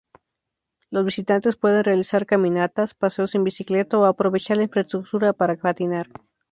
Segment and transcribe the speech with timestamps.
[0.89, 6.07] Los visitantes pueden realizar caminatas, paseos en bicicleta o aprovechar la infraestructura para patinar.